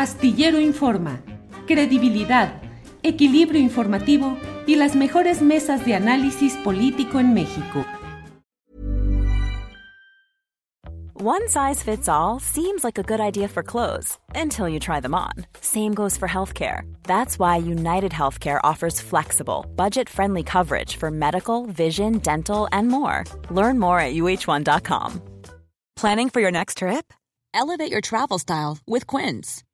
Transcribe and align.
Astillero 0.00 0.58
Informa, 0.58 1.20
credibilidad, 1.66 2.62
equilibrio 3.02 3.60
informativo 3.60 4.38
y 4.66 4.76
las 4.76 4.96
mejores 4.96 5.42
mesas 5.42 5.84
de 5.84 5.94
análisis 5.94 6.54
político 6.64 7.20
en 7.20 7.34
México. 7.34 7.84
One 11.12 11.46
size 11.48 11.82
fits 11.82 12.08
all 12.08 12.40
seems 12.40 12.82
like 12.82 12.96
a 12.96 13.02
good 13.02 13.20
idea 13.20 13.46
for 13.46 13.62
clothes 13.62 14.18
until 14.34 14.70
you 14.70 14.80
try 14.80 15.00
them 15.00 15.14
on. 15.14 15.44
Same 15.60 15.92
goes 15.92 16.16
for 16.16 16.26
healthcare. 16.26 16.90
That's 17.02 17.38
why 17.38 17.58
United 17.58 18.10
Healthcare 18.10 18.60
offers 18.64 19.02
flexible, 19.02 19.66
budget 19.76 20.08
friendly 20.08 20.42
coverage 20.42 20.96
for 20.96 21.10
medical, 21.10 21.66
vision, 21.66 22.20
dental, 22.20 22.68
and 22.72 22.88
more. 22.88 23.24
Learn 23.50 23.78
more 23.78 24.00
at 24.00 24.14
uh1.com. 24.14 25.20
Planning 25.94 26.30
for 26.30 26.40
your 26.40 26.52
next 26.52 26.78
trip? 26.78 27.12
Elevate 27.52 27.92
your 27.92 28.00
travel 28.00 28.38
style 28.38 28.78
with 28.86 29.06
Quince. 29.06 29.62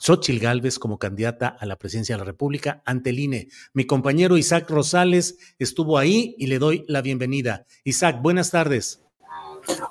Xochil 0.00 0.40
Gálvez 0.40 0.78
como 0.78 0.98
candidata 0.98 1.48
a 1.60 1.66
la 1.66 1.76
presidencia 1.76 2.14
de 2.14 2.20
la 2.20 2.24
República 2.24 2.82
ante 2.86 3.10
el 3.10 3.18
INE. 3.18 3.48
Mi 3.74 3.84
compañero 3.84 4.38
Isaac 4.38 4.70
Rosales 4.70 5.36
estuvo 5.58 5.98
ahí 5.98 6.34
y 6.38 6.46
le 6.46 6.58
doy 6.58 6.86
la 6.88 7.02
bienvenida. 7.02 7.66
Isaac, 7.84 8.20
buenas 8.22 8.50
tardes. 8.50 9.04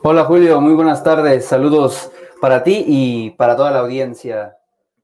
Hola 0.01 0.25
Julio, 0.25 0.59
muy 0.61 0.73
buenas 0.73 1.03
tardes. 1.03 1.45
Saludos 1.45 2.11
para 2.41 2.63
ti 2.63 2.83
y 2.87 3.29
para 3.31 3.55
toda 3.55 3.69
la 3.69 3.79
audiencia. 3.79 4.57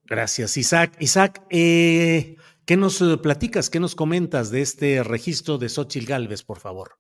Gracias, 0.06 0.58
Isaac. 0.58 0.96
Isaac, 1.00 1.44
eh, 1.52 2.38
¿qué 2.66 2.76
nos 2.76 3.00
eh, 3.02 3.18
platicas, 3.22 3.70
qué 3.70 3.80
nos 3.80 3.94
comentas 3.94 4.50
de 4.50 4.64
este 4.64 5.04
registro 5.04 5.60
de 5.60 5.70
Xochil 5.70 6.08
Gálvez, 6.08 6.44
por 6.44 6.58
favor? 6.58 6.98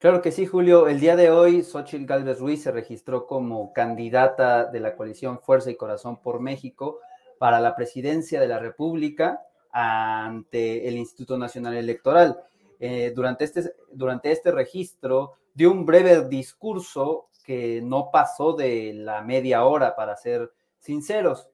Claro 0.00 0.22
que 0.22 0.32
sí, 0.32 0.44
Julio. 0.46 0.88
El 0.88 0.98
día 0.98 1.14
de 1.14 1.30
hoy, 1.30 1.62
Xochil 1.62 2.04
Gálvez 2.04 2.40
Ruiz 2.40 2.64
se 2.64 2.72
registró 2.72 3.28
como 3.28 3.72
candidata 3.72 4.64
de 4.64 4.80
la 4.80 4.96
coalición 4.96 5.38
Fuerza 5.38 5.70
y 5.70 5.76
Corazón 5.76 6.20
por 6.20 6.40
México 6.40 6.98
para 7.42 7.58
la 7.58 7.74
presidencia 7.74 8.40
de 8.40 8.46
la 8.46 8.60
República 8.60 9.42
ante 9.72 10.86
el 10.86 10.96
Instituto 10.96 11.36
Nacional 11.36 11.74
Electoral. 11.74 12.40
Eh, 12.78 13.12
durante, 13.16 13.42
este, 13.42 13.74
durante 13.90 14.30
este 14.30 14.52
registro 14.52 15.32
dio 15.52 15.72
un 15.72 15.84
breve 15.84 16.28
discurso 16.28 17.30
que 17.44 17.82
no 17.82 18.10
pasó 18.12 18.52
de 18.52 18.92
la 18.94 19.22
media 19.22 19.64
hora, 19.64 19.96
para 19.96 20.16
ser 20.16 20.52
sinceros. 20.78 21.48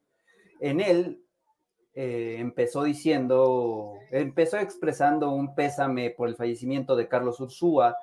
En 0.61 0.83
él 0.83 1.23
eh, 1.95 2.37
empezó 2.39 2.83
diciendo, 2.83 3.95
empezó 4.11 4.59
expresando 4.59 5.31
un 5.31 5.55
pésame 5.55 6.11
por 6.11 6.29
el 6.29 6.37
fallecimiento 6.37 6.97
de 6.97 7.09
Carlos 7.09 7.41
Ursúa 7.41 7.97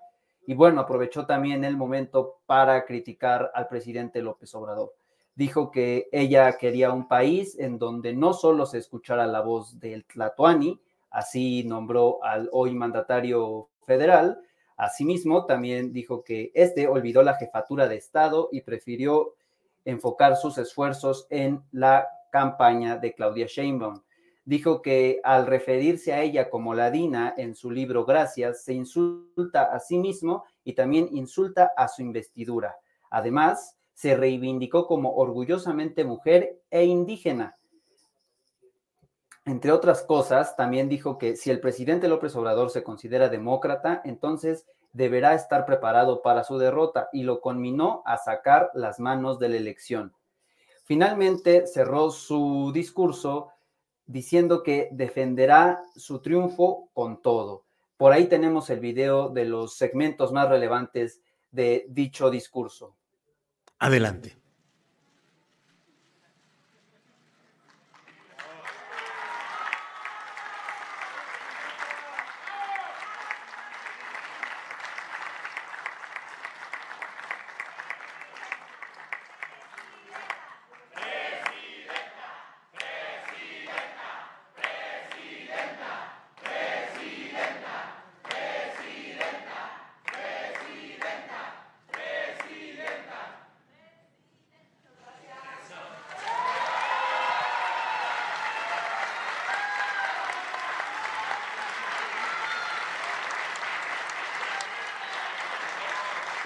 y 0.48 0.56
bueno, 0.56 0.82
aprovechó 0.82 1.28
también 1.28 1.64
el 1.64 1.78
momento 1.78 2.40
para 2.48 2.84
criticar 2.84 3.52
al 3.54 3.68
presidente 3.68 4.24
López 4.24 4.56
Obrador 4.56 4.96
dijo 5.36 5.70
que 5.70 6.08
ella 6.12 6.58
quería 6.58 6.92
un 6.92 7.08
país 7.08 7.60
en 7.60 7.78
donde 7.78 8.14
no 8.14 8.34
solo 8.34 8.66
se 8.66 8.78
escuchara 8.78 9.28
la 9.28 9.42
voz 9.42 9.80
del 9.80 10.06
Tlatoani, 10.06 10.82
así 11.12 11.64
nombró 11.66 12.24
al 12.24 12.50
hoy 12.52 12.74
mandatario 12.74 13.70
federal, 13.86 14.40
asimismo 14.78 15.46
también 15.46 15.94
dijo 15.94 16.24
que 16.24 16.52
este 16.56 16.88
olvidó 16.88 17.22
la 17.22 17.36
jefatura 17.36 17.88
de 17.88 17.98
Estado 17.98 18.50
y 18.52 18.62
prefirió 18.62 19.36
enfocar 19.84 20.36
sus 20.36 20.58
esfuerzos 20.58 21.28
en 21.30 21.64
la 21.72 22.08
campaña 22.32 22.98
de 22.98 23.14
Claudia 23.14 23.46
Sheinbaum. 23.48 24.02
Dijo 24.44 24.82
que 24.82 25.22
al 25.24 25.48
referirse 25.48 26.14
a 26.14 26.22
ella 26.22 26.50
como 26.50 26.74
ladina 26.74 27.34
en 27.36 27.56
su 27.56 27.72
libro 27.72 28.06
Gracias, 28.06 28.64
se 28.64 28.74
insulta 28.74 29.64
a 29.64 29.80
sí 29.80 29.98
mismo 29.98 30.44
y 30.64 30.74
también 30.74 31.08
insulta 31.12 31.72
a 31.76 31.88
su 31.88 32.02
investidura. 32.02 32.76
Además, 33.10 33.78
se 33.96 34.16
reivindicó 34.16 34.86
como 34.86 35.16
orgullosamente 35.16 36.04
mujer 36.04 36.62
e 36.70 36.84
indígena. 36.84 37.58
Entre 39.46 39.72
otras 39.72 40.04
cosas, 40.04 40.56
también 40.56 40.90
dijo 40.90 41.18
que 41.18 41.36
si 41.36 41.50
el 41.50 41.62
presidente 41.62 42.08
López 42.08 42.36
Obrador 42.36 42.70
se 42.72 42.84
considera 42.84 43.30
demócrata, 43.30 44.02
entonces 44.04 44.66
deberá 44.92 45.34
estar 45.34 45.66
preparado 45.66 46.22
para 46.22 46.44
su 46.44 46.58
derrota 46.58 47.10
y 47.14 47.24
lo 47.24 47.42
conminó 47.42 48.04
a 48.06 48.18
sacar 48.18 48.70
las 48.74 49.00
manos 49.00 49.40
de 49.40 49.50
la 49.50 49.58
elección. 49.58 50.14
Finalmente 50.84 51.66
cerró 51.66 52.12
su 52.12 52.72
discurso 52.74 53.50
diciendo 54.06 54.62
que 54.62 54.90
defenderá 54.92 55.84
su 55.96 56.20
triunfo 56.20 56.90
con 56.94 57.22
todo. 57.22 57.64
Por 57.98 58.12
ahí 58.12 58.28
tenemos 58.28 58.70
el 58.70 58.82
video 58.82 59.30
de 59.30 59.46
los 59.46 59.78
segmentos 59.78 60.34
más 60.34 60.50
relevantes 60.50 61.22
de 61.52 61.86
dicho 61.90 62.30
discurso. 62.30 62.96
Adelante. 63.80 64.38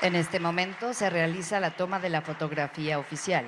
En 0.01 0.15
este 0.15 0.39
momento 0.39 0.93
se 0.93 1.09
realiza 1.09 1.59
la 1.59 1.71
toma 1.71 1.99
de 1.99 2.07
la 2.07 2.21
fotografía 2.21 2.99
oficial. 2.99 3.45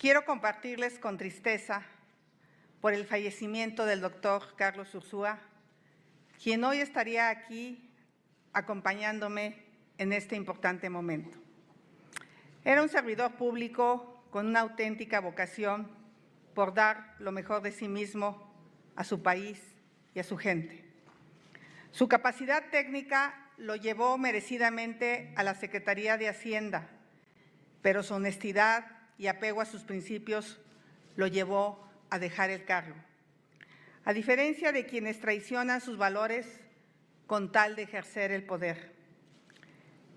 Quiero 0.00 0.24
compartirles 0.24 0.98
con 0.98 1.18
tristeza 1.18 1.82
por 2.80 2.94
el 2.94 3.04
fallecimiento 3.04 3.84
del 3.84 4.00
doctor 4.00 4.56
Carlos 4.56 4.94
Ursúa, 4.94 5.38
quien 6.42 6.64
hoy 6.64 6.78
estaría 6.78 7.28
aquí 7.28 7.90
acompañándome 8.54 9.66
en 9.98 10.14
este 10.14 10.34
importante 10.34 10.88
momento. 10.88 11.41
Era 12.64 12.82
un 12.82 12.88
servidor 12.88 13.32
público 13.32 14.24
con 14.30 14.46
una 14.46 14.60
auténtica 14.60 15.20
vocación 15.20 15.90
por 16.54 16.74
dar 16.74 17.16
lo 17.18 17.32
mejor 17.32 17.60
de 17.60 17.72
sí 17.72 17.88
mismo 17.88 18.54
a 18.94 19.02
su 19.02 19.20
país 19.20 19.60
y 20.14 20.20
a 20.20 20.24
su 20.24 20.36
gente. 20.36 20.84
Su 21.90 22.08
capacidad 22.08 22.70
técnica 22.70 23.50
lo 23.56 23.74
llevó 23.74 24.16
merecidamente 24.16 25.32
a 25.36 25.42
la 25.42 25.54
Secretaría 25.54 26.16
de 26.18 26.28
Hacienda, 26.28 26.88
pero 27.82 28.04
su 28.04 28.14
honestidad 28.14 28.86
y 29.18 29.26
apego 29.26 29.60
a 29.60 29.66
sus 29.66 29.82
principios 29.82 30.60
lo 31.16 31.26
llevó 31.26 31.84
a 32.10 32.18
dejar 32.20 32.50
el 32.50 32.64
cargo. 32.64 32.94
A 34.04 34.12
diferencia 34.12 34.70
de 34.70 34.86
quienes 34.86 35.20
traicionan 35.20 35.80
sus 35.80 35.98
valores 35.98 36.60
con 37.26 37.50
tal 37.50 37.74
de 37.74 37.82
ejercer 37.82 38.30
el 38.30 38.44
poder. 38.44 38.92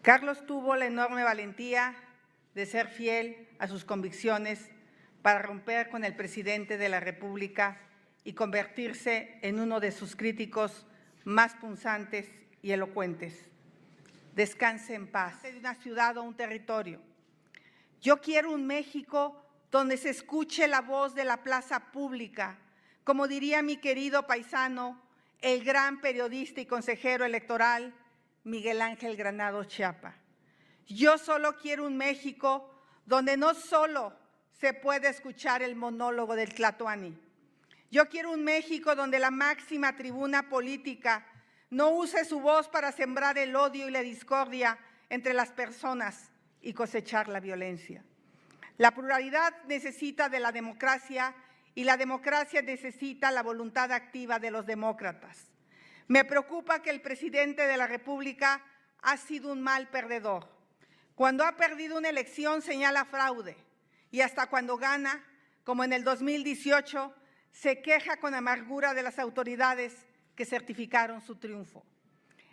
Carlos 0.01 0.45
tuvo 0.45 0.75
la 0.75 0.85
enorme 0.85 1.23
valentía 1.23 1.95
de 2.55 2.65
ser 2.65 2.87
fiel 2.87 3.47
a 3.59 3.67
sus 3.67 3.85
convicciones 3.85 4.71
para 5.21 5.41
romper 5.41 5.89
con 5.89 6.03
el 6.03 6.15
presidente 6.15 6.77
de 6.77 6.89
la 6.89 6.99
República 6.99 7.81
y 8.23 8.33
convertirse 8.33 9.37
en 9.41 9.59
uno 9.59 9.79
de 9.79 9.91
sus 9.91 10.15
críticos 10.15 10.87
más 11.25 11.53
punzantes 11.55 12.31
y 12.61 12.71
elocuentes. 12.71 13.49
Descanse 14.33 14.95
en 14.95 15.07
paz. 15.07 15.43
De 15.43 15.57
una 15.57 15.75
ciudad 15.75 16.17
o 16.17 16.23
un 16.23 16.35
territorio. 16.35 17.01
Yo 18.01 18.21
quiero 18.21 18.51
un 18.51 18.65
México 18.65 19.45
donde 19.69 19.97
se 19.97 20.09
escuche 20.09 20.67
la 20.67 20.81
voz 20.81 21.13
de 21.13 21.25
la 21.25 21.43
plaza 21.43 21.91
pública, 21.91 22.57
como 23.03 23.27
diría 23.27 23.61
mi 23.61 23.77
querido 23.77 24.25
paisano, 24.25 25.01
el 25.41 25.63
gran 25.63 25.99
periodista 26.01 26.61
y 26.61 26.65
consejero 26.65 27.25
electoral 27.25 27.93
Miguel 28.43 28.81
Ángel 28.81 29.17
Granado 29.17 29.63
Chiapa. 29.65 30.15
Yo 30.87 31.17
solo 31.17 31.57
quiero 31.57 31.85
un 31.85 31.97
México 31.97 32.69
donde 33.05 33.37
no 33.37 33.53
solo 33.53 34.13
se 34.59 34.73
puede 34.73 35.09
escuchar 35.09 35.61
el 35.61 35.75
monólogo 35.75 36.35
del 36.35 36.53
Tlatoani. 36.53 37.17
Yo 37.91 38.07
quiero 38.09 38.31
un 38.31 38.43
México 38.43 38.95
donde 38.95 39.19
la 39.19 39.31
máxima 39.31 39.95
tribuna 39.95 40.49
política 40.49 41.25
no 41.69 41.89
use 41.89 42.25
su 42.25 42.39
voz 42.39 42.67
para 42.67 42.91
sembrar 42.91 43.37
el 43.37 43.55
odio 43.55 43.87
y 43.87 43.91
la 43.91 44.01
discordia 44.01 44.77
entre 45.09 45.33
las 45.33 45.51
personas 45.51 46.31
y 46.61 46.73
cosechar 46.73 47.27
la 47.27 47.39
violencia. 47.39 48.03
La 48.77 48.91
pluralidad 48.91 49.53
necesita 49.67 50.29
de 50.29 50.39
la 50.39 50.51
democracia 50.51 51.33
y 51.73 51.83
la 51.83 51.97
democracia 51.97 52.61
necesita 52.61 53.31
la 53.31 53.43
voluntad 53.43 53.91
activa 53.91 54.39
de 54.39 54.51
los 54.51 54.65
demócratas. 54.65 55.51
Me 56.07 56.25
preocupa 56.25 56.81
que 56.81 56.89
el 56.89 57.01
presidente 57.01 57.67
de 57.67 57.77
la 57.77 57.87
República 57.87 58.63
ha 59.01 59.17
sido 59.17 59.51
un 59.51 59.61
mal 59.61 59.89
perdedor. 59.89 60.54
Cuando 61.15 61.45
ha 61.45 61.55
perdido 61.55 61.97
una 61.97 62.09
elección 62.09 62.61
señala 62.61 63.05
fraude 63.05 63.55
y 64.11 64.19
hasta 64.19 64.47
cuando 64.47 64.77
gana, 64.77 65.23
como 65.63 65.85
en 65.85 65.93
el 65.93 66.03
2018, 66.03 67.15
se 67.51 67.81
queja 67.81 68.17
con 68.17 68.35
amargura 68.35 68.93
de 68.93 69.01
las 69.01 69.17
autoridades 69.17 69.95
que 70.35 70.45
certificaron 70.45 71.21
su 71.21 71.35
triunfo. 71.35 71.85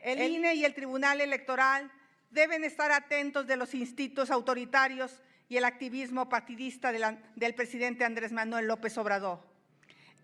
El, 0.00 0.20
INE 0.20 0.55
y 0.55 0.64
el 0.64 0.75
Tribunal 0.75 1.20
Electoral 1.20 1.91
deben 2.31 2.62
estar 2.62 2.93
atentos 2.93 3.49
de 3.49 3.56
los 3.56 3.75
instintos 3.75 4.31
autoritarios 4.31 5.20
y 5.49 5.56
el 5.56 5.65
activismo 5.65 6.29
partidista 6.29 6.93
del 6.93 7.55
presidente 7.55 8.05
Andrés 8.05 8.32
Manuel 8.32 8.67
López 8.69 8.97
Obrador. 8.97 9.41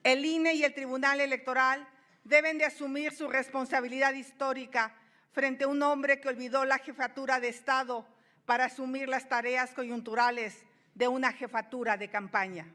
El 0.04 0.24
INE 0.24 0.54
y 0.54 0.62
el 0.62 0.74
Tribunal 0.74 1.20
Electoral 1.20 1.86
deben 2.22 2.56
de 2.58 2.66
asumir 2.66 3.12
su 3.12 3.28
responsabilidad 3.28 4.14
histórica 4.14 4.94
frente 5.32 5.64
a 5.64 5.68
un 5.68 5.82
hombre 5.82 6.20
que 6.20 6.28
olvidó 6.28 6.64
la 6.64 6.78
jefatura 6.78 7.40
de 7.40 7.48
Estado 7.48 8.06
para 8.48 8.64
asumir 8.64 9.10
las 9.10 9.28
tareas 9.28 9.74
coyunturales 9.74 10.64
de 10.94 11.06
una 11.06 11.34
jefatura 11.34 11.98
de 11.98 12.08
campaña. 12.08 12.66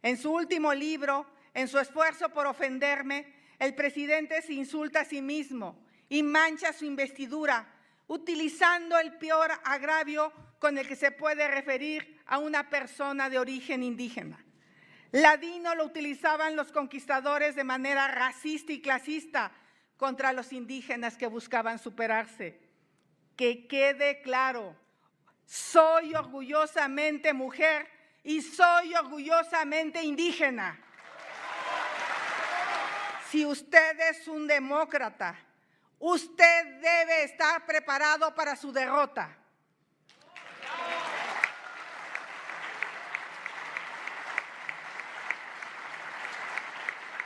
En 0.00 0.16
su 0.16 0.32
último 0.32 0.72
libro, 0.72 1.26
en 1.52 1.68
su 1.68 1.78
esfuerzo 1.78 2.30
por 2.30 2.46
ofenderme, 2.46 3.30
el 3.58 3.74
presidente 3.74 4.40
se 4.40 4.54
insulta 4.54 5.00
a 5.00 5.04
sí 5.04 5.20
mismo 5.20 5.84
y 6.08 6.22
mancha 6.22 6.72
su 6.72 6.86
investidura, 6.86 7.70
utilizando 8.06 8.98
el 8.98 9.18
peor 9.18 9.50
agravio 9.64 10.32
con 10.58 10.78
el 10.78 10.88
que 10.88 10.96
se 10.96 11.10
puede 11.10 11.46
referir 11.46 12.18
a 12.24 12.38
una 12.38 12.70
persona 12.70 13.28
de 13.28 13.38
origen 13.38 13.82
indígena. 13.82 14.42
Ladino 15.12 15.74
lo 15.74 15.84
utilizaban 15.84 16.56
los 16.56 16.72
conquistadores 16.72 17.54
de 17.54 17.64
manera 17.64 18.08
racista 18.08 18.72
y 18.72 18.80
clasista 18.80 19.52
contra 19.98 20.32
los 20.32 20.54
indígenas 20.54 21.18
que 21.18 21.26
buscaban 21.26 21.78
superarse. 21.78 22.69
Que 23.40 23.66
quede 23.66 24.20
claro, 24.20 24.76
soy 25.46 26.14
orgullosamente 26.14 27.32
mujer 27.32 27.88
y 28.22 28.42
soy 28.42 28.94
orgullosamente 28.94 30.02
indígena. 30.02 30.78
Si 33.30 33.46
usted 33.46 33.98
es 34.10 34.28
un 34.28 34.46
demócrata, 34.46 35.38
usted 36.00 36.80
debe 36.82 37.24
estar 37.24 37.64
preparado 37.64 38.34
para 38.34 38.56
su 38.56 38.74
derrota. 38.74 39.34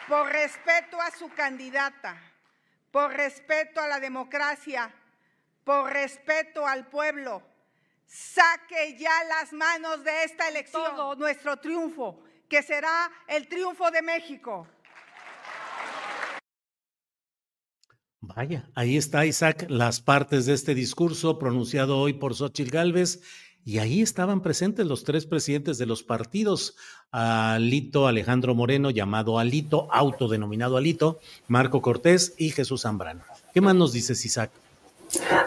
por 0.06 0.30
respeto 0.30 1.00
a 1.00 1.10
su 1.10 1.28
candidata, 1.30 2.16
por 2.92 3.12
respeto 3.12 3.80
a 3.80 3.88
la 3.88 3.98
democracia, 3.98 4.94
por 5.64 5.92
respeto 5.92 6.66
al 6.66 6.86
pueblo, 6.88 7.42
saque 8.06 8.96
ya 8.98 9.24
las 9.24 9.52
manos 9.52 10.04
de 10.04 10.24
esta 10.24 10.48
elección 10.48 10.84
Todo 10.96 11.16
nuestro 11.16 11.56
triunfo, 11.56 12.22
que 12.48 12.62
será 12.62 13.10
el 13.26 13.48
triunfo 13.48 13.90
de 13.90 14.02
México. 14.02 14.66
Vaya, 18.20 18.70
ahí 18.74 18.96
está 18.96 19.26
Isaac, 19.26 19.66
las 19.68 20.00
partes 20.00 20.46
de 20.46 20.54
este 20.54 20.74
discurso 20.74 21.38
pronunciado 21.38 21.98
hoy 21.98 22.14
por 22.14 22.34
Xochitl 22.34 22.70
Gálvez 22.70 23.20
y 23.66 23.78
ahí 23.78 24.00
estaban 24.02 24.40
presentes 24.42 24.86
los 24.86 25.04
tres 25.04 25.26
presidentes 25.26 25.78
de 25.78 25.86
los 25.86 26.02
partidos, 26.02 26.76
Alito 27.10 28.06
Alejandro 28.06 28.54
Moreno, 28.54 28.90
llamado 28.90 29.38
Alito, 29.38 29.88
autodenominado 29.92 30.76
Alito, 30.76 31.18
Marco 31.48 31.80
Cortés 31.82 32.34
y 32.38 32.50
Jesús 32.50 32.82
Zambrano. 32.82 33.24
¿Qué 33.52 33.60
más 33.60 33.74
nos 33.74 33.92
dices, 33.92 34.24
Isaac? 34.24 34.50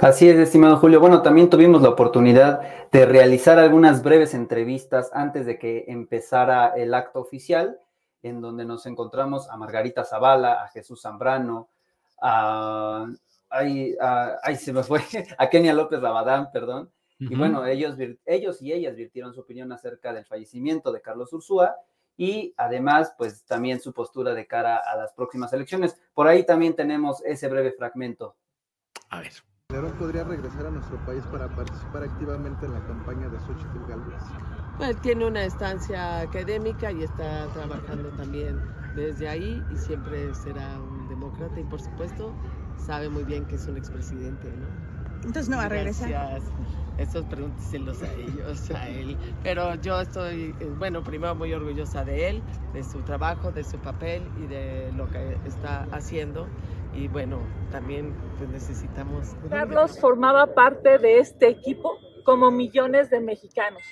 Así 0.02 0.30
es, 0.30 0.38
estimado 0.38 0.78
Julio. 0.78 1.00
Bueno, 1.00 1.22
también 1.22 1.50
tuvimos 1.50 1.82
la 1.82 1.90
oportunidad 1.90 2.90
de 2.92 3.06
realizar 3.06 3.60
algunas 3.60 4.04
breves 4.04 4.34
entrevistas 4.34 5.12
antes 5.14 5.46
de 5.46 5.58
que 5.58 5.86
empezara 5.88 6.70
el 6.76 6.94
acto 6.94 7.20
oficial, 7.20 7.80
en 8.24 8.42
donde 8.42 8.66
nos 8.66 8.86
encontramos 8.86 9.50
a 9.50 9.58
Margarita 9.58 10.04
Zavala, 10.04 10.64
a 10.64 10.68
Jesús 10.70 11.02
Zambrano, 11.02 11.70
a, 12.22 13.08
a, 13.50 14.56
se 14.56 14.74
me 14.74 14.84
fue, 14.84 15.02
a 15.38 15.50
Kenia 15.50 15.74
López 15.74 16.02
Rabadán, 16.02 16.52
perdón, 16.52 16.92
y 17.20 17.36
bueno, 17.36 17.66
ellos, 17.66 17.96
ellos 18.26 18.62
y 18.62 18.72
ellas 18.72 18.96
virtieron 18.96 19.34
su 19.34 19.42
opinión 19.42 19.72
acerca 19.72 20.14
del 20.14 20.26
fallecimiento 20.26 20.92
de 20.92 21.02
Carlos 21.02 21.34
Ursúa 21.34 21.76
y 22.16 22.54
además, 22.58 23.14
pues 23.18 23.44
también 23.44 23.80
su 23.80 23.92
postura 23.92 24.36
de 24.36 24.46
cara 24.46 24.78
a 24.78 24.96
las 24.96 25.14
próximas 25.14 25.52
elecciones. 25.52 26.00
Por 26.14 26.28
ahí 26.28 26.46
también 26.46 26.76
tenemos 26.76 27.24
ese 27.26 27.48
breve 27.48 27.72
fragmento. 27.72 28.36
A 29.10 29.22
ver. 29.22 29.32
podría 30.00 30.24
regresar 30.24 30.66
a 30.66 30.72
nuestro 30.72 30.98
país 31.06 31.24
para 31.32 31.48
participar 31.50 32.04
activamente 32.04 32.66
en 32.66 32.74
la 32.74 32.86
campaña 32.88 33.30
de 33.30 33.40
Xochitl 33.40 33.88
Gálvez? 33.88 34.22
Pues 34.78 35.02
tiene 35.02 35.26
una 35.26 35.44
estancia 35.44 36.22
académica 36.22 36.92
y 36.92 37.04
está 37.04 37.48
trabajando 37.54 38.10
también 38.12 38.62
desde 38.96 39.30
ahí 39.30 39.64
y 39.72 39.78
siempre 39.78 40.34
será 40.34 40.80
un 40.80 41.08
demócrata 41.08 41.60
y 41.60 41.64
por 41.64 41.82
supuesto 41.82 42.34
sabe 42.78 43.10
muy 43.10 43.24
bien 43.24 43.46
que 43.46 43.56
es 43.56 43.68
un 43.68 43.78
expresidente, 43.78 44.50
¿no? 44.50 44.98
Entonces 45.24 45.50
no 45.50 45.58
va 45.58 45.64
a 45.64 45.70
regresar. 45.70 46.10
Gracias. 46.10 46.52
Esos 46.98 47.26
pregúnteselos 47.26 48.02
a 48.02 48.12
ellos, 48.14 48.72
a 48.72 48.88
él. 48.90 49.18
Pero 49.44 49.76
yo 49.76 50.02
estoy, 50.02 50.56
eh, 50.60 50.74
bueno, 50.78 51.04
primero 51.04 51.36
muy 51.36 51.54
orgullosa 51.54 52.04
de 52.04 52.30
él, 52.30 52.44
de 52.74 52.84
su 52.84 53.02
trabajo, 53.02 53.52
de 53.52 53.64
su 53.64 53.78
papel 53.78 54.24
y 54.44 54.48
de 54.48 54.92
lo 54.94 55.08
que 55.10 55.38
está 55.46 55.88
haciendo. 55.92 56.48
Y 56.98 57.08
bueno, 57.08 57.40
también 57.72 58.12
pues 58.40 58.50
necesitamos... 58.50 59.36
Carlos 59.52 60.00
formaba 60.00 60.56
parte 60.56 60.98
de 60.98 61.20
este 61.20 61.48
equipo 61.48 62.00
como 62.24 62.50
millones 62.50 63.12
de 63.12 63.20
mexicanos, 63.20 63.84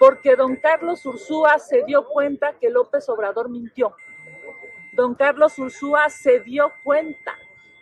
porque 0.00 0.34
don 0.34 0.56
Carlos 0.56 1.06
Ursúa 1.06 1.60
se 1.60 1.84
dio 1.84 2.08
cuenta 2.08 2.54
que 2.60 2.68
López 2.68 3.08
Obrador 3.08 3.48
mintió. 3.48 3.94
Don 4.94 5.14
Carlos 5.14 5.56
Ursúa 5.56 6.10
se 6.10 6.40
dio 6.40 6.72
cuenta 6.82 7.32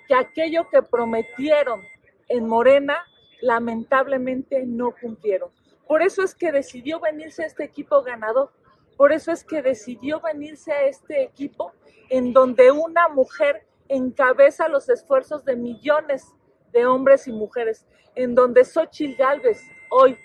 que 0.07 0.15
aquello 0.15 0.69
que 0.69 0.83
prometieron 0.83 1.81
en 2.29 2.47
Morena 2.47 2.99
lamentablemente 3.41 4.67
no 4.67 4.95
cumplieron. 5.01 5.49
Por 5.89 6.03
eso 6.03 6.23
es 6.23 6.35
que 6.35 6.53
decidió 6.53 7.01
venirse 7.01 7.45
a 7.45 7.47
este 7.47 7.65
equipo 7.65 8.03
ganador. 8.03 8.53
Por 8.99 9.13
eso 9.13 9.33
es 9.33 9.43
que 9.43 9.63
decidió 9.63 10.21
venirse 10.21 10.71
a 10.71 10.83
este 10.83 11.23
equipo 11.23 11.73
en 12.11 12.35
donde 12.35 12.71
una 12.71 13.09
mujer 13.09 13.66
encabeza 13.89 14.69
los 14.69 14.89
esfuerzos 14.89 15.45
de 15.45 15.57
millones 15.57 16.33
de 16.73 16.87
hombres 16.87 17.27
y 17.27 17.33
mujeres, 17.33 17.87
en 18.15 18.35
donde 18.35 18.65
Xochitl 18.65 19.17
Gálvez 19.17 19.63
hoy 19.91 20.19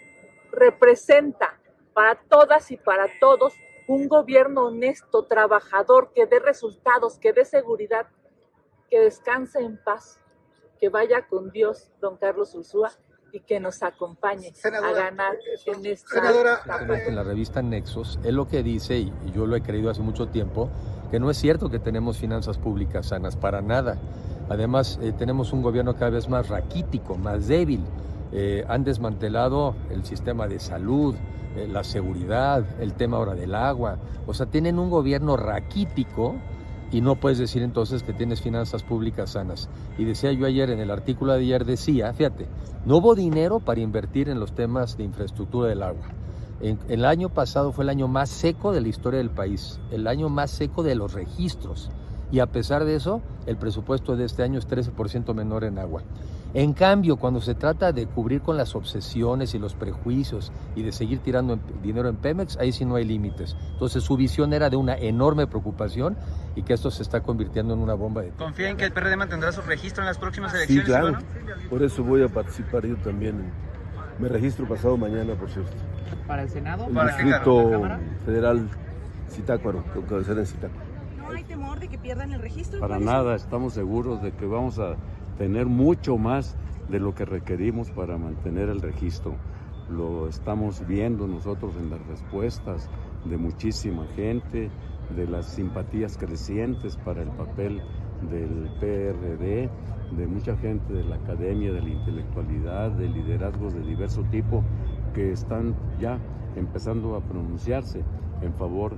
representa 0.51 1.60
para 1.94 2.15
todas 2.15 2.72
y 2.72 2.77
para 2.77 3.08
todos 3.20 3.53
un 3.88 4.08
gobierno 4.08 4.68
honesto, 4.68 5.25
trabajador, 5.25 6.12
que 6.13 6.25
dé 6.25 6.39
resultados, 6.39 7.20
que 7.20 7.34
dé 7.34 7.46
seguridad, 7.46 8.08
que 8.89 9.00
descanse 9.00 9.60
en 9.60 9.77
paz, 9.84 10.20
que 10.80 10.89
vaya 10.89 11.27
con 11.27 11.51
Dios, 11.51 11.91
don 12.00 12.18
Carlos 12.18 12.56
Ursúa, 12.56 12.91
y 13.34 13.39
que 13.41 13.60
nos 13.60 13.82
acompañe 13.82 14.53
a 14.65 14.91
ganar 14.91 15.38
en 15.65 15.86
esta 15.86 16.20
En 17.08 17.15
la 17.15 17.24
revista 17.24 17.62
Nexos, 17.62 18.20
él 18.24 18.36
lo 18.36 18.48
que 18.48 18.62
dice, 18.62 18.98
y 18.98 19.13
yo 19.34 19.46
lo 19.46 19.56
he 19.56 19.62
creído 19.62 19.89
hace 19.89 20.01
mucho 20.01 20.27
tiempo, 20.27 20.70
que 21.12 21.20
no 21.20 21.30
es 21.30 21.38
cierto 21.38 21.70
que 21.70 21.77
tenemos 21.77 22.18
finanzas 22.18 22.58
públicas 22.58 23.08
sanas, 23.08 23.36
para 23.36 23.62
nada. 23.62 23.98
Además, 24.50 24.98
eh, 25.01 25.12
tenemos 25.12 25.51
un 25.51 25.62
gobierno 25.62 25.94
cada 25.96 26.12
vez 26.12 26.30
más 26.30 26.48
raquítico, 26.48 27.18
más 27.18 27.50
débil. 27.50 27.82
Eh, 28.32 28.63
han 28.70 28.86
desmantelado 28.86 29.75
el 29.89 30.06
sistema 30.06 30.48
de 30.48 30.60
salud, 30.60 31.15
eh, 31.58 31.68
la 31.70 31.84
seguridad, 31.84 32.63
el 32.80 32.94
tema 32.94 33.18
ahora 33.18 33.36
del 33.36 33.56
agua. 33.56 33.98
O 34.25 34.34
sea, 34.34 34.46
tienen 34.46 34.80
un 34.80 34.89
gobierno 34.89 35.36
raquítico 35.36 36.36
y 36.94 37.01
no 37.01 37.18
puedes 37.18 37.38
decir 37.38 37.62
entonces 37.62 38.03
que 38.03 38.13
tienes 38.13 38.41
finanzas 38.41 38.84
públicas 38.84 39.32
sanas. 39.32 39.70
Y 39.98 40.06
decía 40.06 40.32
yo 40.32 40.46
ayer 40.46 40.70
en 40.70 40.80
el 40.80 40.91
artículo 40.91 41.34
de 41.34 41.39
ayer, 41.39 41.65
decía, 41.65 42.13
fíjate, 42.13 42.48
no 42.86 42.98
hubo 42.98 43.15
dinero 43.15 43.60
para 43.60 43.82
invertir 43.82 44.30
en 44.30 44.39
los 44.39 44.53
temas 44.53 44.98
de 44.98 45.03
infraestructura 45.03 45.68
del 45.68 45.84
agua. 45.84 46.08
El 46.62 47.06
año 47.06 47.30
pasado 47.30 47.72
fue 47.72 47.84
el 47.84 47.89
año 47.89 48.08
más 48.08 48.30
seco 48.30 48.72
de 48.72 48.82
la 48.82 48.88
historia 48.88 49.18
del 49.18 49.30
país, 49.30 49.80
el 49.91 50.08
año 50.08 50.30
más 50.30 50.51
seco 50.51 50.84
de 50.84 50.96
los 50.96 51.13
registros. 51.13 51.89
Y 52.32 52.39
a 52.39 52.46
pesar 52.48 52.86
de 52.86 52.96
eso, 52.96 53.22
el 53.46 53.58
presupuesto 53.58 54.15
de 54.15 54.25
este 54.25 54.44
año 54.44 54.58
es 54.58 54.68
13% 54.68 55.34
menor 55.34 55.65
en 55.65 55.80
agua. 55.80 56.01
En 56.53 56.74
cambio, 56.74 57.15
cuando 57.15 57.39
se 57.39 57.56
trata 57.56 57.94
de 57.94 58.08
cubrir 58.08 58.41
con 58.41 58.58
las 58.58 58.75
obsesiones 58.75 59.53
y 59.53 59.60
los 59.60 59.74
prejuicios 59.74 60.51
y 60.75 60.84
de 60.84 60.91
seguir 60.91 61.20
tirando 61.20 61.58
dinero 61.82 62.10
en 62.10 62.18
Pemex, 62.18 62.58
ahí 62.58 62.74
sí 62.74 62.84
no 62.84 62.96
hay 62.96 63.06
límites. 63.06 63.56
Entonces 63.74 64.03
su 64.03 64.18
visión 64.18 64.51
era 64.51 64.70
de 64.70 64.75
una 64.75 64.98
enorme 64.98 65.48
preocupación 65.48 66.18
y 66.56 66.63
que 66.63 66.74
esto 66.74 66.91
se 66.91 67.03
está 67.03 67.22
convirtiendo 67.22 67.74
en 67.74 67.80
una 67.80 67.94
bomba 67.94 68.22
de... 68.22 68.32
¿Confía 68.32 68.70
en 68.70 68.77
que 68.77 68.84
el 68.86 68.91
PRD 68.91 69.15
mantendrá 69.15 69.53
su 69.53 69.62
registro 69.62 70.03
en 70.03 70.08
las 70.08 70.18
próximas 70.18 70.53
elecciones? 70.53 70.86
Sí, 70.86 70.91
claro. 70.91 71.18
Por 71.70 71.84
eso 71.84 72.03
voy 72.03 72.24
a 72.24 72.27
participar 72.27 72.86
yo 72.86 72.98
también. 72.98 73.50
Me 74.22 74.30
registro 74.30 74.68
pasado 74.68 74.98
mañana, 74.98 75.34
por 75.34 75.50
cierto. 75.50 75.72
¿Para 76.28 76.44
el 76.44 76.50
Senado? 76.50 76.86
El 76.86 76.94
¿Para 76.94 77.18
Distrito 77.18 77.72
Federal 78.24 78.70
Zitácuaro, 79.32 79.84
con 79.96 80.04
cabecera 80.04 80.42
en 80.42 80.46
Zitácuaro. 80.46 80.86
¿No 81.18 81.30
hay 81.32 81.44
temor 81.44 81.80
de 81.80 81.88
que 81.88 81.98
pierdan 81.98 82.32
el 82.32 82.40
registro? 82.40 82.80
Para 82.80 83.00
nada, 83.00 83.36
estamos 83.36 83.74
seguros 83.74 84.22
de 84.22 84.32
que 84.34 84.46
vamos 84.46 84.78
a 84.78 84.96
tener 85.40 85.66
mucho 85.66 86.18
más 86.18 86.56
de 86.90 87.00
lo 87.00 87.16
que 87.16 87.25
requerimos 87.25 87.90
para 87.90 88.18
mantener 88.20 88.70
el 88.70 88.82
registro. 88.82 89.38
Lo 89.90 90.28
estamos 90.28 90.86
viendo 90.86 91.25
nosotros 91.25 91.74
en 91.80 91.90
las 91.90 92.06
respuestas 92.06 92.90
de 93.25 93.38
muchísima 93.38 94.06
gente, 94.16 94.70
de 95.16 95.25
las 95.25 95.48
simpatías 95.48 96.20
crecientes 96.20 96.96
para 96.98 97.24
el 97.24 97.30
papel 97.30 97.82
del 98.30 98.70
PRD, 98.80 99.70
de 100.18 100.28
mucha 100.28 100.56
gente 100.58 100.94
de 100.94 101.04
la 101.04 101.16
academia, 101.16 101.72
de 101.72 101.82
la 101.82 101.90
intelectualidad, 101.90 102.92
de 102.92 103.08
liderazgos 103.08 103.74
de 103.74 103.82
diverso 103.82 104.24
tipo 104.32 104.63
que 105.13 105.32
están 105.32 105.75
ya 106.00 106.20
empezando 106.56 107.16
a 107.16 107.22
pronunciarse 107.22 108.04
en 108.42 108.54
favor 108.54 108.94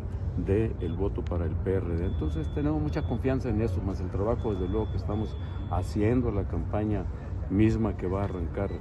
del 0.45 0.93
voto 0.93 1.23
para 1.23 1.45
el 1.45 1.51
PRD. 1.51 2.05
Entonces 2.05 2.51
tenemos 2.55 2.81
mucha 2.81 3.03
confianza 3.03 3.49
en 3.49 3.61
eso, 3.61 3.81
más 3.81 3.99
el 4.01 4.09
trabajo 4.09 4.53
desde 4.53 4.67
luego 4.67 4.89
que 4.91 4.97
estamos 4.97 5.35
haciendo, 5.69 6.31
la 6.31 6.47
campaña 6.47 7.05
misma 7.49 7.95
que 7.95 8.07
va 8.07 8.21
a 8.21 8.23
arrancar 8.25 8.71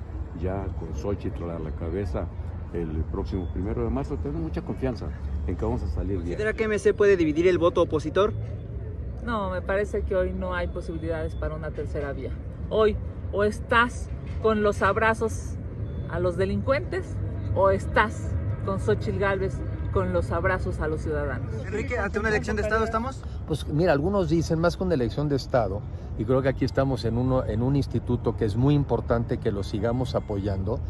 ya 0.41 0.65
con 0.79 0.95
Xochitl 0.97 1.45
a 1.51 1.59
la 1.59 1.73
cabeza 1.73 2.27
el 2.73 2.89
próximo 3.11 3.49
primero 3.53 3.85
de 3.85 3.91
marzo. 3.91 4.17
Tenemos 4.17 4.43
mucha 4.43 4.63
confianza 4.63 5.09
en 5.47 5.57
que 5.57 5.65
vamos 5.65 5.83
a 5.83 5.89
salir 5.89 6.19
bien. 6.19 6.37
¿Considera 6.39 6.55
que 6.55 6.69
MC 6.69 6.95
puede 6.95 7.17
dividir 7.17 7.47
el 7.47 7.59
voto 7.59 7.83
opositor? 7.83 8.33
No, 9.23 9.51
me 9.51 9.63
parece 9.63 10.03
que 10.03 10.17
hoy 10.17 10.33
no 10.33 10.55
hay 10.55 10.67
posibilidades 10.67 11.35
para 11.37 11.55
una 11.55 11.71
tercera 11.71 12.13
vía. 12.13 12.33
Hoy 12.71 12.97
o 13.33 13.45
estás 13.45 14.09
con 14.43 14.63
los 14.63 14.83
abrazos 14.83 15.55
a 16.11 16.19
los 16.19 16.37
delincuentes 16.37 17.17
o 17.55 17.71
estás 17.71 18.31
con 18.65 18.81
Xochitl 18.81 19.19
Gálvez 19.19 19.55
con 19.93 20.13
los 20.13 20.33
abrazos 20.33 20.81
a 20.81 20.89
los 20.89 21.03
ciudadanos. 21.03 21.55
Enrique, 21.67 21.99
ante 21.99 22.19
una 22.19 22.31
elección 22.31 22.57
de 22.57 22.63
Estado 22.63 22.85
estamos. 22.85 23.23
Pues 23.47 23.67
mira, 23.69 23.93
algunos 23.93 24.29
dicen 24.29 24.59
más 24.59 24.81
una 24.81 24.95
elección 24.95 25.29
de 25.29 25.37
Estado, 25.37 25.83
y 26.19 26.25
creo 26.25 26.43
que 26.43 26.49
aquí 26.49 26.65
estamos 26.65 27.05
en, 27.05 27.19
uno, 27.19 27.45
en 27.45 27.63
un 27.63 27.77
instituto 27.77 28.37
que 28.37 28.47
es 28.47 28.57
muy 28.57 28.75
importante 28.75 29.39
que 29.39 29.53
lo 29.53 29.63
sigamos 29.63 30.15
apoyando, 30.15 30.81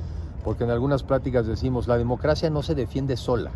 porque 0.44 0.64
en 0.64 0.70
algunas 0.70 1.02
pláticas 1.02 1.46
decimos, 1.46 1.88
la 1.88 1.98
democracia 1.98 2.48
no 2.48 2.62
se 2.62 2.74
defiende 2.74 3.16
sola. 3.16 3.50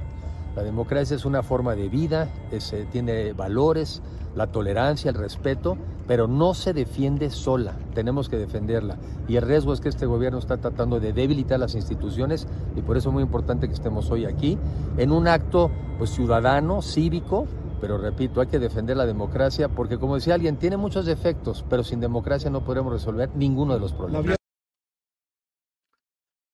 La 0.56 0.62
democracia 0.62 1.14
es 1.14 1.26
una 1.26 1.42
forma 1.42 1.76
de 1.76 1.90
vida, 1.90 2.30
eh, 2.50 2.86
tiene 2.90 3.34
valores, 3.34 4.00
la 4.34 4.46
tolerancia, 4.46 5.10
el 5.10 5.14
respeto, 5.14 5.76
pero 6.06 6.28
no 6.28 6.54
se 6.54 6.72
defiende 6.72 7.28
sola, 7.28 7.74
tenemos 7.94 8.30
que 8.30 8.38
defenderla. 8.38 8.96
Y 9.28 9.36
el 9.36 9.42
riesgo 9.42 9.74
es 9.74 9.80
que 9.80 9.90
este 9.90 10.06
gobierno 10.06 10.38
está 10.38 10.56
tratando 10.56 10.98
de 10.98 11.12
debilitar 11.12 11.60
las 11.60 11.74
instituciones 11.74 12.46
y 12.74 12.80
por 12.80 12.96
eso 12.96 13.10
es 13.10 13.12
muy 13.12 13.22
importante 13.22 13.68
que 13.68 13.74
estemos 13.74 14.10
hoy 14.10 14.24
aquí 14.24 14.56
en 14.96 15.12
un 15.12 15.28
acto 15.28 15.70
pues, 15.98 16.10
ciudadano, 16.10 16.80
cívico, 16.80 17.46
pero 17.80 17.98
repito, 17.98 18.40
hay 18.40 18.46
que 18.46 18.58
defender 18.58 18.96
la 18.96 19.04
democracia 19.04 19.68
porque 19.68 19.98
como 19.98 20.14
decía 20.14 20.34
alguien, 20.34 20.56
tiene 20.56 20.78
muchos 20.78 21.04
defectos, 21.04 21.66
pero 21.68 21.84
sin 21.84 22.00
democracia 22.00 22.48
no 22.48 22.62
podremos 22.62 22.92
resolver 22.92 23.28
ninguno 23.34 23.74
de 23.74 23.80
los 23.80 23.92
problemas. 23.92 24.35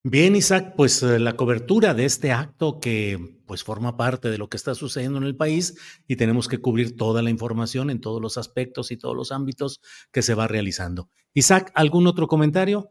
Bien, 0.05 0.35
Isaac, 0.35 0.75
pues 0.77 1.01
eh, 1.05 1.21
la 1.21 1.35
cobertura 1.35 1.95
de 1.95 2.05
este 2.05 2.33
acto 2.33 2.81
que 2.81 3.39
pues 3.47 3.63
forma 3.63 3.97
parte 3.97 4.31
de 4.31 4.39
lo 4.39 4.49
que 4.49 4.57
está 4.57 4.75
sucediendo 4.75 5.19
en 5.19 5.25
el 5.25 5.37
país 5.37 6.03
y 6.09 6.17
tenemos 6.17 6.49
que 6.49 6.59
cubrir 6.59 6.97
toda 6.97 7.23
la 7.23 7.31
información 7.31 7.89
en 7.89 8.01
todos 8.01 8.21
los 8.21 8.37
aspectos 8.37 8.91
y 8.91 8.97
todos 8.97 9.15
los 9.15 9.31
ámbitos 9.31 9.81
que 10.11 10.23
se 10.23 10.35
va 10.35 10.49
realizando. 10.49 11.09
Isaac, 11.35 11.71
¿algún 11.77 12.09
otro 12.09 12.27
comentario? 12.27 12.91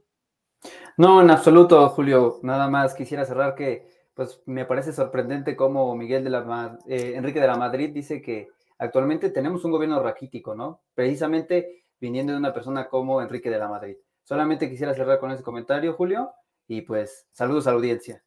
No, 0.96 1.22
en 1.22 1.30
absoluto, 1.32 1.90
Julio. 1.90 2.40
Nada 2.44 2.70
más 2.70 2.96
quisiera 2.96 3.26
cerrar 3.26 3.56
que 3.56 3.90
pues 4.14 4.42
me 4.46 4.64
parece 4.64 4.94
sorprendente 4.94 5.58
cómo 5.58 5.94
Miguel 5.98 6.24
de 6.24 6.30
la 6.30 6.80
eh, 6.88 7.14
Enrique 7.18 7.42
de 7.42 7.48
la 7.48 7.58
Madrid 7.58 7.90
dice 7.90 8.22
que 8.22 8.48
actualmente 8.78 9.32
tenemos 9.32 9.66
un 9.66 9.72
gobierno 9.72 10.02
raquítico, 10.02 10.56
¿no? 10.56 10.84
Precisamente 10.94 11.84
viniendo 12.00 12.32
de 12.32 12.40
una 12.40 12.54
persona 12.54 12.88
como 12.88 13.22
Enrique 13.22 13.50
de 13.50 13.60
la 13.60 13.68
Madrid. 13.68 13.98
Solamente 14.24 14.70
quisiera 14.70 14.94
cerrar 14.94 15.20
con 15.20 15.32
ese 15.32 15.44
comentario, 15.44 15.92
Julio 15.92 16.32
y 16.72 16.82
pues 16.82 17.28
saludos 17.34 17.68
a 17.68 17.72
la 17.72 17.78
audiencia. 17.78 18.24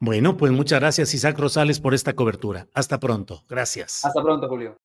Bueno, 0.00 0.36
pues 0.36 0.52
muchas 0.52 0.80
gracias 0.80 1.12
Isaac 1.12 1.38
Rosales 1.38 1.80
por 1.80 1.92
esta 1.92 2.14
cobertura. 2.14 2.68
Hasta 2.72 2.98
pronto. 2.98 3.44
Gracias. 3.48 4.04
Hasta 4.04 4.22
pronto, 4.22 4.48
Julio. 4.48 4.76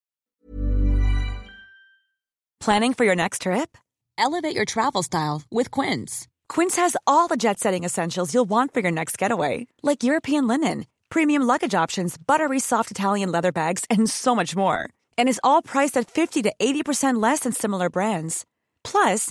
Planning 2.60 2.94
for 2.94 3.04
your 3.04 3.16
next 3.16 3.42
trip? 3.42 3.76
Elevate 4.18 4.54
your 4.54 4.64
travel 4.64 5.02
style 5.02 5.42
with 5.50 5.70
Quince. 5.70 6.28
Quince 6.48 6.76
has 6.76 6.96
all 7.06 7.28
the 7.28 7.36
jet-setting 7.36 7.84
essentials 7.84 8.32
you'll 8.32 8.48
want 8.48 8.72
for 8.72 8.80
your 8.80 8.92
next 8.92 9.18
getaway, 9.18 9.66
like 9.82 10.02
European 10.02 10.46
linen, 10.46 10.86
premium 11.08 11.42
luggage 11.42 11.74
options, 11.74 12.16
buttery 12.18 12.60
soft 12.60 12.90
Italian 12.90 13.30
leather 13.30 13.52
bags, 13.52 13.84
and 13.90 14.08
so 14.08 14.34
much 14.34 14.56
more. 14.56 14.88
And 15.18 15.28
is 15.28 15.40
all 15.42 15.62
priced 15.62 15.96
at 15.96 16.10
50 16.10 16.42
to 16.42 16.52
80% 16.58 17.22
less 17.22 17.40
than 17.40 17.52
similar 17.52 17.90
brands. 17.90 18.44
Plus, 18.82 19.30